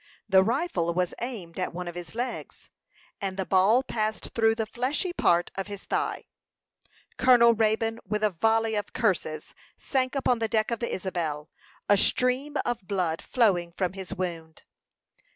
The 0.27 0.41
rifle 0.41 0.95
was 0.95 1.13
aimed 1.21 1.59
at 1.59 1.75
one 1.75 1.87
of 1.87 1.93
his 1.93 2.15
legs, 2.15 2.71
and 3.21 3.37
the 3.37 3.45
ball 3.45 3.83
passed 3.83 4.33
through 4.33 4.55
the 4.55 4.65
fleshy 4.65 5.13
part 5.13 5.51
of 5.53 5.67
his 5.67 5.83
thigh. 5.83 6.25
Colonel 7.17 7.53
Raybone, 7.53 7.99
with 8.07 8.23
a 8.23 8.31
volley 8.31 8.73
of 8.73 8.93
curses, 8.93 9.53
sank 9.77 10.15
upon 10.15 10.39
the 10.39 10.47
deck 10.47 10.71
of 10.71 10.79
the 10.79 10.91
Isabel, 10.91 11.51
a 11.87 11.99
stream 11.99 12.55
of 12.65 12.81
blood 12.87 13.21
flowing 13.21 13.73
from 13.73 13.93
his 13.93 14.11
wound. 14.11 14.63